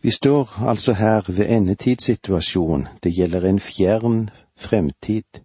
Vi 0.03 0.11
står 0.11 0.69
altså 0.69 0.93
her 0.93 1.23
ved 1.29 1.47
endetidssituasjonen, 1.51 2.89
det 3.03 3.15
gjelder 3.15 3.47
en 3.47 3.61
fjern 3.61 4.31
fremtid. 4.57 5.43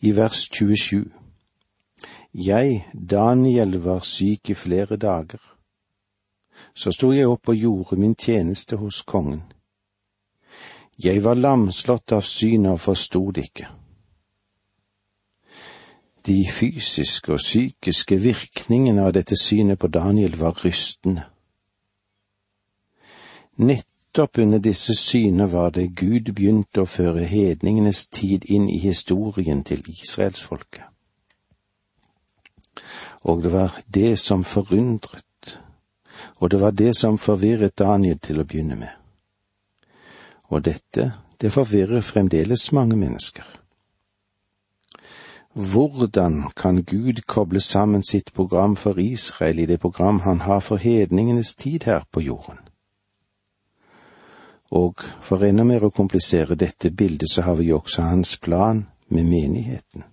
I 0.00 0.16
vers 0.16 0.48
27 0.52 1.04
jeg, 2.34 2.86
Daniel, 3.10 3.78
var 3.78 4.00
syk 4.00 4.50
i 4.50 4.54
flere 4.54 4.96
dager. 4.96 5.40
Så 6.74 6.92
sto 6.92 7.12
jeg 7.12 7.26
opp 7.26 7.48
og 7.48 7.56
gjorde 7.56 7.96
min 7.96 8.14
tjeneste 8.14 8.76
hos 8.76 9.02
kongen. 9.02 9.42
Jeg 11.04 11.24
var 11.24 11.34
lamslått 11.34 12.12
av 12.12 12.22
synet 12.22 12.72
og 12.72 12.80
forsto 12.80 13.30
det 13.30 13.44
ikke. 13.48 13.68
De 16.26 16.44
fysiske 16.52 17.32
og 17.32 17.38
psykiske 17.38 18.20
virkningene 18.20 19.06
av 19.06 19.14
dette 19.16 19.38
synet 19.40 19.78
på 19.78 19.88
Daniel 19.88 20.36
var 20.38 20.58
rystende. 20.64 21.24
Nettopp 23.58 24.38
under 24.38 24.58
disse 24.58 24.94
syner 24.94 25.46
var 25.46 25.70
det 25.70 25.90
Gud 25.96 26.32
begynte 26.34 26.84
å 26.84 26.90
føre 26.90 27.26
hedningenes 27.26 28.06
tid 28.06 28.46
inn 28.46 28.68
i 28.70 28.78
historien 28.78 29.64
til 29.66 29.82
israelsfolket 29.90 30.86
og 33.28 33.42
det 33.42 33.52
var 33.52 33.80
det 33.94 34.18
som 34.18 34.44
forundret, 34.44 35.58
og 36.36 36.50
det 36.50 36.60
var 36.60 36.70
det 36.70 36.96
som 36.96 37.18
forvirret 37.18 37.78
Daniel 37.78 38.18
til 38.18 38.40
å 38.40 38.44
begynne 38.44 38.76
med. 38.76 38.94
Og 40.48 40.64
dette, 40.64 41.12
det 41.40 41.52
forvirrer 41.52 42.00
fremdeles 42.00 42.72
mange 42.72 42.96
mennesker. 42.96 43.44
Hvordan 45.52 46.50
kan 46.56 46.84
Gud 46.84 47.24
koble 47.26 47.60
sammen 47.60 48.02
sitt 48.02 48.32
program 48.32 48.76
for 48.76 48.98
Israel 48.98 49.58
i 49.58 49.66
det 49.66 49.80
program 49.80 50.20
han 50.20 50.40
har 50.40 50.60
for 50.60 50.76
hedningenes 50.76 51.56
tid 51.56 51.84
her 51.84 52.04
på 52.12 52.20
jorden? 52.20 52.67
Og 54.70 55.00
for 55.24 55.44
enda 55.44 55.64
mer 55.64 55.86
å 55.86 55.94
komplisere 55.94 56.56
dette 56.58 56.90
bildet, 56.90 57.30
så 57.30 57.42
har 57.42 57.56
vi 57.56 57.70
jo 57.70 57.78
også 57.78 58.02
hans 58.02 58.36
plan 58.36 58.86
med 59.08 59.24
menigheten. 59.24 60.04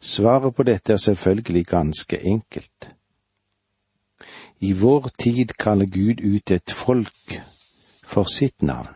Svaret 0.00 0.54
på 0.54 0.62
dette 0.62 0.92
er 0.92 0.96
selvfølgelig 0.96 1.66
ganske 1.66 2.20
enkelt. 2.24 2.90
I 4.60 4.72
vår 4.72 5.10
tid 5.18 5.52
kaller 5.58 5.86
Gud 5.86 6.20
ut 6.20 6.50
et 6.50 6.70
folk 6.70 7.40
for 8.04 8.24
sitt 8.24 8.62
navn. 8.62 8.94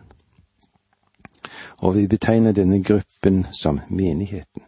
Og 1.78 1.94
vi 1.94 2.06
betegner 2.06 2.52
denne 2.52 2.82
gruppen 2.82 3.46
som 3.52 3.80
menigheten. 3.88 4.62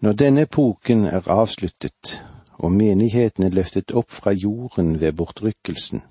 Når 0.00 0.12
denne 0.12 0.42
epoken 0.42 1.04
er 1.04 1.28
avsluttet, 1.30 2.22
og 2.58 2.72
menigheten 2.72 3.44
er 3.44 3.54
løftet 3.54 3.92
opp 3.94 4.10
fra 4.10 4.32
jorden 4.32 5.00
ved 5.00 5.12
bortrykkelsen, 5.12 6.02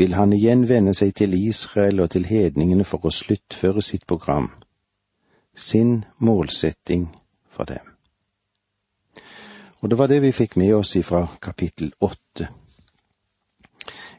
vil 0.00 0.14
han 0.14 0.32
igjen 0.32 0.62
vende 0.68 0.94
seg 0.96 1.10
til 1.18 1.34
Israel 1.36 2.00
og 2.00 2.14
til 2.14 2.24
hedningene 2.24 2.86
for 2.88 3.04
å 3.04 3.10
sluttføre 3.12 3.82
sitt 3.84 4.06
program, 4.08 4.46
sin 5.52 6.06
målsetting 6.24 7.10
for 7.52 7.68
dem. 7.68 7.84
Og 9.80 9.92
det 9.92 9.98
var 10.00 10.08
det 10.08 10.22
vi 10.24 10.32
fikk 10.32 10.56
med 10.56 10.72
oss 10.78 10.94
ifra 10.96 11.26
kapittel 11.42 11.92
åtte. 12.00 12.48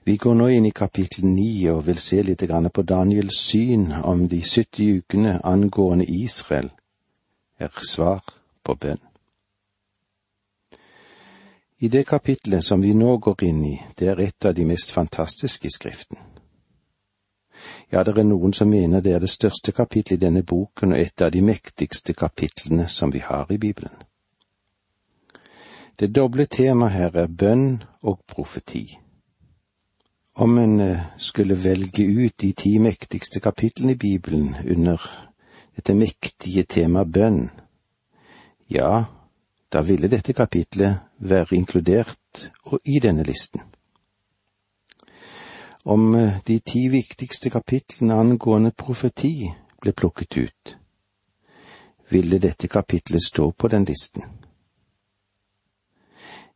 Vi 0.06 0.20
går 0.22 0.38
nå 0.38 0.52
inn 0.54 0.70
i 0.70 0.76
kapittel 0.84 1.26
ni 1.26 1.66
og 1.74 1.88
vil 1.90 1.98
se 1.98 2.22
litt 2.30 2.46
på 2.46 2.86
Daniels 2.86 3.42
syn 3.50 3.90
om 4.04 4.28
de 4.30 4.42
70 4.42 5.02
ukene 5.02 5.40
angående 5.44 6.06
Israel, 6.06 6.70
er 7.58 7.74
svar 7.82 8.22
på 8.64 8.76
bønn. 8.76 9.11
I 11.84 11.88
det 11.88 12.04
kapitlet 12.04 12.64
som 12.64 12.82
vi 12.82 12.94
nå 12.94 13.16
går 13.18 13.44
inn 13.44 13.64
i, 13.66 13.78
det 13.98 14.12
er 14.12 14.20
et 14.22 14.46
av 14.46 14.54
de 14.54 14.66
mest 14.70 14.92
fantastiske 14.94 15.66
i 15.66 15.72
Skriften. 15.74 16.20
Ja, 17.90 18.04
det 18.04 18.14
er 18.22 18.28
noen 18.28 18.54
som 18.54 18.70
mener 18.70 19.02
det 19.02 19.16
er 19.16 19.24
det 19.24 19.32
største 19.34 19.74
kapittelet 19.74 20.20
i 20.20 20.26
denne 20.28 20.44
boken 20.46 20.94
og 20.94 21.02
et 21.02 21.26
av 21.26 21.34
de 21.34 21.42
mektigste 21.42 22.14
kapitlene 22.14 22.86
som 22.88 23.10
vi 23.10 23.24
har 23.26 23.50
i 23.50 23.58
Bibelen. 23.58 23.98
Det 25.98 26.14
doble 26.14 26.46
temaet 26.46 26.94
her 26.94 27.18
er 27.18 27.28
bønn 27.28 27.84
og 28.06 28.22
profeti. 28.30 28.86
Om 30.38 30.58
en 30.58 30.80
eh, 30.80 31.04
skulle 31.18 31.58
velge 31.64 32.06
ut 32.06 32.38
de 32.42 32.54
ti 32.54 32.78
mektigste 32.80 33.42
kapitlene 33.42 33.98
i 33.98 34.04
Bibelen 34.06 34.54
under 34.70 35.02
dette 35.76 35.98
mektige 35.98 36.64
temaet 36.64 37.10
bønn, 37.10 37.48
ja, 38.70 39.04
da 39.74 39.82
ville 39.82 40.08
dette 40.08 40.34
kapitlet 40.34 41.11
være 41.22 41.56
inkludert 41.56 42.52
i 42.86 43.00
denne 43.00 43.24
listen. 43.24 43.62
Om 45.86 46.16
eh, 46.16 46.34
de 46.48 46.60
ti 46.60 46.88
viktigste 46.88 47.50
kapitlene 47.50 48.14
angående 48.14 48.72
profeti 48.72 49.50
ble 49.82 49.94
plukket 49.94 50.38
ut, 50.38 50.78
ville 52.10 52.40
dette 52.40 52.68
kapitlet 52.68 53.24
stå 53.24 53.52
på 53.52 53.68
den 53.68 53.86
listen. 53.86 54.24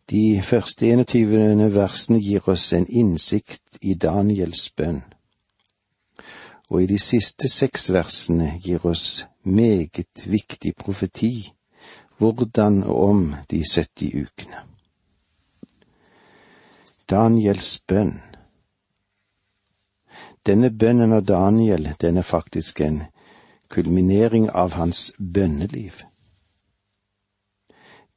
De 0.10 0.42
første 0.46 0.86
21 0.86 1.74
versene 1.74 2.20
gir 2.22 2.50
oss 2.50 2.74
en 2.74 2.86
innsikt 2.90 3.80
i 3.82 3.96
Daniels 3.98 4.70
bønn, 4.78 5.02
og 6.70 6.84
i 6.84 6.90
de 6.90 7.00
siste 7.02 7.50
seks 7.50 7.90
versene 7.94 8.52
gir 8.62 8.86
oss 8.86 9.26
meget 9.44 10.26
viktig 10.26 10.76
profeti 10.78 11.54
hvordan 12.18 12.84
og 12.84 13.04
om 13.10 13.36
de 13.52 13.64
70 13.64 14.14
ukene. 14.26 14.64
Daniels 17.10 17.80
bønn. 17.88 18.22
Denne 20.46 20.70
bønnen 20.70 21.14
av 21.14 21.26
Daniel, 21.26 21.90
den 22.02 22.18
er 22.18 22.26
faktisk 22.26 22.82
en 22.82 23.04
kulminering 23.70 24.50
av 24.50 24.74
hans 24.74 25.12
bønneliv. 25.18 26.04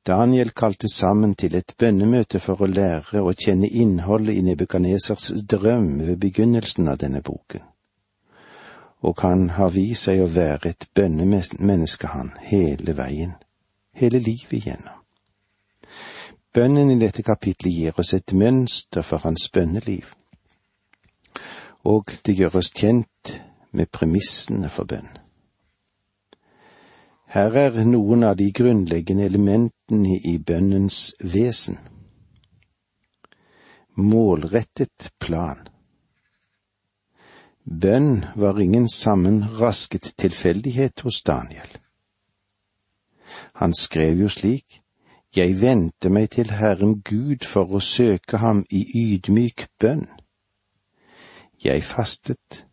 Daniel 0.07 0.51
kalte 0.57 0.89
sammen 0.89 1.35
til 1.35 1.57
et 1.57 1.75
bønnemøte 1.79 2.41
for 2.41 2.63
å 2.65 2.69
lære 2.69 3.21
å 3.21 3.35
kjenne 3.37 3.69
innholdet 3.69 4.39
i 4.39 4.45
Nebukadnesers 4.47 5.33
drøm 5.45 5.99
ved 6.07 6.17
begynnelsen 6.23 6.89
av 6.89 6.97
denne 7.03 7.21
boken. 7.21 7.61
Og 9.05 9.21
han 9.21 9.51
har 9.59 9.75
vist 9.75 10.09
seg 10.09 10.23
å 10.25 10.31
være 10.33 10.73
et 10.73 10.89
bønnemenneske, 10.95 12.09
han, 12.09 12.33
hele 12.41 12.97
veien, 12.97 13.37
hele 14.01 14.21
livet 14.23 14.59
igjennom. 14.61 15.03
Bønnen 16.55 16.91
i 16.91 16.99
dette 16.99 17.23
kapitlet 17.23 17.75
gir 17.75 18.01
oss 18.01 18.15
et 18.17 18.33
mønster 18.33 19.05
for 19.05 19.23
hans 19.27 19.51
bønneliv, 19.53 20.15
og 21.85 22.11
det 22.27 22.35
gjør 22.39 22.59
oss 22.63 22.73
kjent 22.75 23.35
med 23.77 23.91
premissene 23.93 24.71
for 24.73 24.89
bønn. 24.89 25.11
Her 27.29 27.57
er 27.61 27.83
noen 27.85 28.25
av 28.25 28.39
de 28.41 28.49
grunnleggende 28.57 29.27
elementene 29.29 30.17
i 30.25 30.39
bønnens 30.41 31.13
vesen. 31.21 31.77
Målrettet 34.01 35.11
plan. 35.21 35.61
Bønn 37.69 38.25
var 38.41 38.61
ingen 38.65 38.89
sammenrasket 38.89 40.15
tilfeldighet 40.17 41.05
hos 41.05 41.21
Daniel. 41.23 41.69
Han 43.55 43.75
skrev 43.75 44.21
jo 44.21 44.29
slik, 44.29 44.83
Jeg 45.37 45.61
vendte 45.61 46.09
meg 46.09 46.31
til 46.31 46.51
Herren 46.51 47.03
Gud 47.05 47.45
for 47.45 47.69
å 47.77 47.81
søke 47.85 48.41
ham 48.41 48.63
i 48.73 48.81
ydmyk 48.97 49.67
bønn. 49.81 50.07
Jeg 51.65 51.85
fastet, 51.85 52.65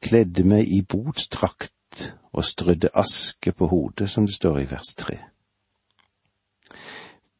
kledde 0.00 0.46
meg 0.48 0.64
i 0.64 0.80
botsdrakt 0.82 2.06
og 2.32 2.44
strødde 2.44 2.88
aske 2.94 3.52
på 3.52 3.68
hodet, 3.68 4.10
som 4.10 4.26
det 4.26 4.34
står 4.34 4.58
i 4.62 4.70
vers 4.70 4.94
tre. 4.96 5.18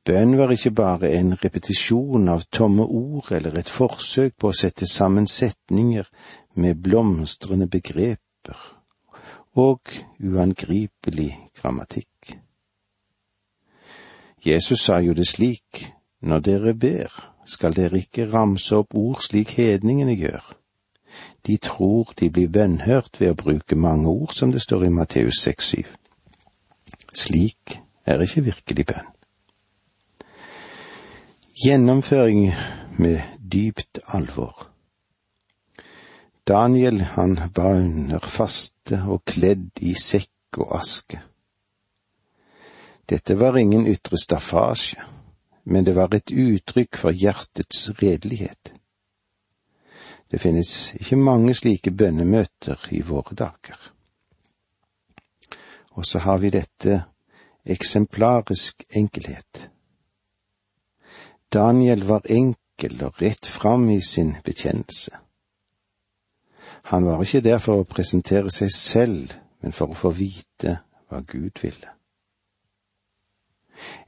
Bønn 0.04 0.36
var 0.38 0.52
ikke 0.52 0.70
bare 0.70 1.14
en 1.16 1.32
repetisjon 1.40 2.28
av 2.28 2.44
tomme 2.52 2.84
ord 2.84 3.32
eller 3.32 3.56
et 3.58 3.72
forsøk 3.72 4.36
på 4.38 4.52
å 4.52 4.54
sette 4.54 4.86
sammen 4.86 5.26
setninger 5.26 6.06
med 6.54 6.82
blomstrende 6.84 7.66
begreper 7.66 8.75
og 9.56 9.80
uangripelig 10.20 11.30
grammatikk. 11.56 12.36
Jesus 14.46 14.84
sa 14.84 15.00
jo 15.02 15.16
det 15.16 15.26
slik, 15.28 15.86
når 16.20 16.44
dere 16.44 16.74
ber, 16.74 17.10
skal 17.46 17.74
dere 17.76 18.02
ikke 18.04 18.28
ramse 18.32 18.76
opp 18.76 18.94
ord 18.94 19.24
slik 19.24 19.56
hedningene 19.58 20.14
gjør 20.18 20.54
de 21.46 21.56
tror 21.56 22.12
de 22.20 22.30
blir 22.30 22.48
bønnhørt 22.48 23.20
ved 23.20 23.32
å 23.32 23.38
bruke 23.38 23.78
mange 23.78 24.10
ord, 24.10 24.32
som 24.34 24.52
det 24.52 24.62
står 24.62 24.86
i 24.88 24.94
Matteus 24.94 25.40
6,7. 25.46 25.84
Slik 27.14 27.78
er 28.06 28.22
ikke 28.22 28.44
virkelig 28.50 28.86
bønn. 28.86 29.12
Gjennomføring 31.64 32.50
med 32.98 33.20
dypt 33.52 34.02
alvor. 34.06 34.66
Daniel 36.46 37.00
han 37.00 37.40
ba 37.54 37.72
under 37.74 38.22
faste 38.22 39.00
og 39.10 39.24
kledd 39.26 39.80
i 39.82 39.96
sekk 39.98 40.60
og 40.62 40.76
aske. 40.78 41.18
Dette 43.10 43.34
var 43.38 43.58
ingen 43.58 43.86
ytre 43.90 44.18
staffasje, 44.18 45.02
men 45.64 45.84
det 45.86 45.96
var 45.96 46.14
et 46.14 46.30
uttrykk 46.30 47.00
for 47.02 47.10
hjertets 47.10 47.88
redelighet. 47.98 48.72
Det 50.30 50.40
finnes 50.42 50.94
ikke 51.00 51.18
mange 51.18 51.54
slike 51.54 51.90
bønnemøter 51.90 52.88
i 52.94 53.02
våre 53.02 53.34
dager. 53.34 53.78
Og 55.98 56.06
så 56.06 56.22
har 56.22 56.38
vi 56.38 56.54
dette 56.54 57.02
eksemplarisk 57.66 58.86
enkelhet. 58.90 59.70
Daniel 61.52 62.06
var 62.06 62.26
enkel 62.30 63.02
og 63.02 63.22
rett 63.22 63.46
fram 63.46 63.90
i 63.90 64.00
sin 64.00 64.36
bekjennelse. 64.44 65.25
Han 66.86 67.06
var 67.06 67.22
ikke 67.22 67.42
der 67.42 67.58
for 67.58 67.82
å 67.82 67.88
presentere 67.88 68.50
seg 68.54 68.70
selv, 68.70 69.32
men 69.62 69.74
for 69.74 69.90
å 69.90 69.98
få 69.98 70.12
vite 70.14 70.76
hva 71.10 71.18
Gud 71.26 71.58
ville. 71.62 71.90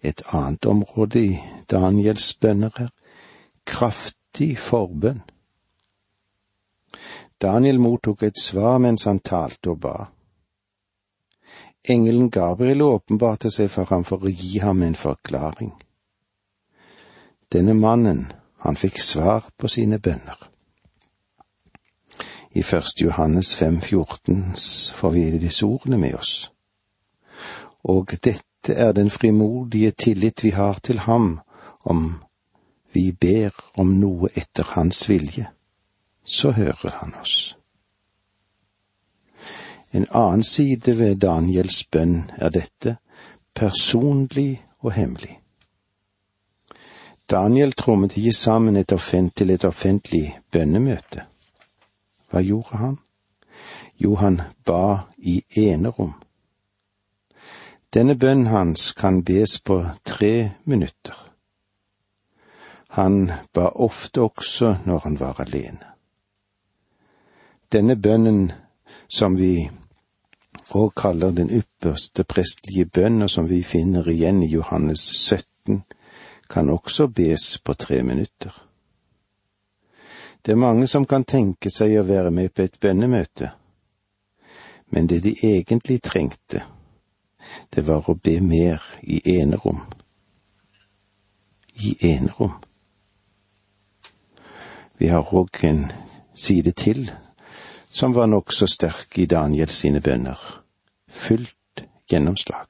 Et 0.03 0.23
annet 0.31 0.67
område 0.71 1.21
i 1.21 1.33
Daniels 1.71 2.31
bønner 2.39 2.77
er 2.79 2.93
kraftig 3.67 4.53
forbønn. 4.63 5.25
Daniel 7.43 7.81
mottok 7.83 8.23
et 8.27 8.39
svar 8.39 8.79
mens 8.83 9.09
han 9.11 9.21
talte 9.27 9.75
og 9.75 9.81
ba. 9.83 9.97
Engelen 11.89 12.31
Gabriel 12.31 12.83
åpenbarte 12.83 13.51
seg 13.55 13.71
for 13.75 13.91
ham 13.91 14.05
for 14.07 14.23
å 14.23 14.31
gi 14.31 14.59
ham 14.63 14.83
en 14.87 14.97
forklaring. 14.99 15.73
Denne 17.51 17.75
mannen, 17.75 18.27
han 18.63 18.77
fikk 18.77 19.01
svar 19.01 19.51
på 19.57 19.71
sine 19.73 19.99
bønner. 19.99 20.39
I 22.53 22.61
1. 22.61 23.01
Johannes 23.01 23.63
5,14 23.63 24.95
får 24.95 25.11
vi 25.11 25.39
disse 25.39 25.67
ordene 25.67 25.99
med 25.99 26.15
oss. 26.15 26.53
Og 27.85 28.15
dette 28.25 28.75
er 28.75 28.93
den 28.93 29.11
frimodige 29.11 29.91
tillit 29.91 30.45
vi 30.45 30.51
har 30.51 30.81
til 30.83 30.99
ham 30.99 31.41
om 31.85 32.23
vi 32.93 33.13
ber 33.13 33.55
om 33.75 33.95
noe 34.01 34.29
etter 34.35 34.65
hans 34.75 35.09
vilje 35.09 35.49
så 36.29 36.51
hører 36.51 36.91
han 36.91 37.15
oss. 37.21 37.57
En 39.91 40.07
annen 40.11 40.43
side 40.43 40.99
ved 40.99 41.17
Daniels 41.17 41.85
bønn 41.85 42.31
er 42.37 42.53
dette, 42.53 42.97
personlig 43.55 44.61
og 44.85 44.93
hemmelig. 44.93 45.39
Daniel 47.31 47.73
trommet 47.73 48.17
ikke 48.17 48.33
sammen 48.37 48.77
et 48.77 48.93
til 49.37 49.51
et 49.51 49.65
offentlig 49.65 50.39
bønnemøte. 50.53 51.25
Hva 52.31 52.43
gjorde 52.45 52.77
han? 52.77 52.99
Jo, 53.97 54.15
han 54.15 54.43
ba 54.65 55.09
i 55.19 55.43
enerom. 55.57 56.15
Denne 57.95 58.15
bønnen 58.15 58.47
hans 58.53 58.93
kan 58.93 59.23
bes 59.25 59.61
på 59.61 59.81
tre 60.05 60.51
minutter. 60.65 61.17
Han 62.89 63.33
ba 63.55 63.71
ofte 63.75 64.21
også 64.21 64.77
når 64.85 64.99
han 64.99 65.21
var 65.21 65.41
alene. 65.41 65.95
Denne 67.73 67.97
bønnen, 67.97 68.53
som 69.09 69.37
vi 69.37 69.69
òg 70.75 70.93
kaller 70.97 71.33
den 71.33 71.51
ypperste 71.51 72.25
prestelige 72.25 72.87
bønn, 72.87 73.23
og 73.23 73.31
som 73.31 73.49
vi 73.49 73.63
finner 73.63 74.09
igjen 74.09 74.43
i 74.43 74.53
Johannes 74.53 75.01
17, 75.01 75.83
kan 76.49 76.71
også 76.71 77.09
bes 77.09 77.59
på 77.65 77.75
tre 77.75 78.03
minutter. 78.03 78.68
Det 80.43 80.53
er 80.53 80.57
mange 80.57 80.87
som 80.87 81.07
kan 81.07 81.25
tenke 81.25 81.71
seg 81.71 81.99
å 81.99 82.07
være 82.09 82.31
med 82.31 82.55
på 82.55 82.63
et 82.63 82.81
bønnemøte, 82.81 83.51
men 84.91 85.07
det 85.07 85.21
de 85.25 85.35
egentlig 85.43 86.01
trengte, 86.03 86.63
det 87.75 87.85
var 87.87 88.09
å 88.09 88.15
be 88.15 88.39
mer 88.41 88.83
i 89.03 89.21
enerom. 89.39 89.83
I 91.85 91.97
enerom. 92.15 92.57
Vi 94.99 95.09
har 95.09 95.35
òg 95.35 95.63
en 95.63 95.85
side 96.35 96.73
til 96.73 97.11
som 97.93 98.13
var 98.13 98.27
nokså 98.27 98.67
sterk 98.67 99.19
i 99.19 99.27
Daniels 99.27 99.79
sine 99.79 100.01
bønner. 100.01 100.39
Fullt 101.09 101.85
gjennomslag. 102.11 102.67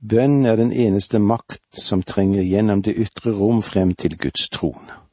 Bønn 0.00 0.44
er 0.46 0.56
den 0.56 0.72
eneste 0.72 1.18
makt 1.18 1.78
som 1.80 2.02
trenger 2.02 2.42
gjennom 2.42 2.82
det 2.84 2.96
ytre 3.00 3.32
rom 3.32 3.62
frem 3.62 3.94
til 3.94 4.18
Guds 4.20 4.50
trone. 4.52 5.03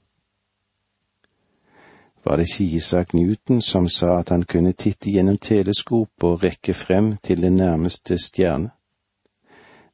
Var 2.26 2.36
det 2.36 2.50
ikke 2.50 2.76
Isak 2.76 3.14
Newton 3.14 3.62
som 3.62 3.90
sa 3.90 4.20
at 4.20 4.30
han 4.30 4.44
kunne 4.44 4.72
titte 4.72 5.12
gjennom 5.12 5.38
teleskop 5.38 6.24
og 6.24 6.44
rekke 6.44 6.74
frem 6.74 7.18
til 7.18 7.42
den 7.42 7.58
nærmeste 7.58 8.18
stjerne? 8.18 8.70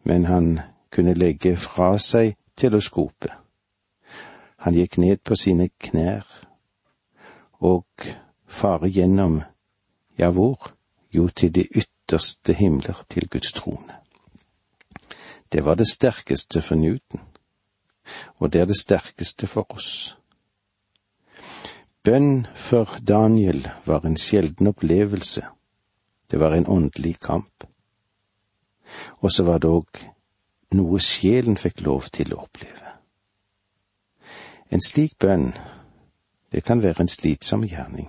Men 0.04 0.26
han 0.26 0.60
kunne 0.92 1.14
legge 1.14 1.56
fra 1.56 1.98
seg 1.98 2.36
teleskopet. 2.58 3.32
Han 4.58 4.74
gikk 4.74 4.98
ned 4.98 5.18
på 5.24 5.36
sine 5.36 5.70
knær 5.80 6.26
og 7.60 7.86
fare 8.48 8.90
gjennom, 8.90 9.42
ja 10.20 10.30
hvor, 10.30 10.72
jo 11.14 11.30
til 11.30 11.56
de 11.56 11.64
ytterste 11.76 12.54
himler 12.54 13.06
til 13.10 13.30
Guds 13.30 13.54
trone. 13.54 13.94
Det 15.52 15.66
var 15.66 15.76
det 15.76 15.88
sterkeste 15.88 16.62
for 16.62 16.76
Newton, 16.76 17.22
og 18.38 18.54
det 18.54 18.62
er 18.62 18.66
det 18.66 18.80
sterkeste 18.80 19.48
for 19.48 19.66
oss. 19.70 20.18
Bønn 22.08 22.48
for 22.56 23.00
Daniel 23.08 23.68
var 23.86 24.06
en 24.06 24.18
sjelden 24.18 24.68
opplevelse, 24.68 25.42
det 26.32 26.40
var 26.40 26.54
en 26.56 26.68
åndelig 26.68 27.20
kamp. 27.20 27.64
Og 29.20 29.32
så 29.32 29.44
var 29.44 29.58
det 29.58 29.68
òg 29.68 30.00
noe 30.80 31.00
sjelen 31.04 31.58
fikk 31.60 31.82
lov 31.84 32.06
til 32.16 32.32
å 32.32 32.46
oppleve. 32.46 32.94
En 34.72 34.80
slik 34.86 35.18
bønn, 35.20 35.52
det 36.52 36.64
kan 36.64 36.80
være 36.82 37.04
en 37.04 37.12
slitsom 37.12 37.66
gjerning. 37.68 38.08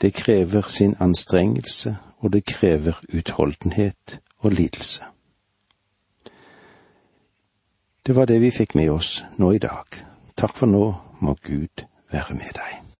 Det 0.00 0.14
krever 0.14 0.64
sin 0.72 0.94
anstrengelse, 1.00 1.92
og 2.24 2.32
det 2.32 2.46
krever 2.48 3.02
utholdenhet 3.12 4.16
og 4.38 4.52
lidelse. 4.52 5.04
Det 8.06 8.16
var 8.16 8.24
det 8.32 8.40
vi 8.40 8.50
fikk 8.50 8.74
med 8.80 8.88
oss 8.96 9.20
nå 9.36 9.52
i 9.52 9.60
dag. 9.60 10.00
Takk 10.36 10.56
for 10.56 10.72
nå 10.72 10.86
må 11.20 11.36
Gud 11.44 11.84
være 12.10 12.34
med 12.34 12.52
deg. 12.54 12.85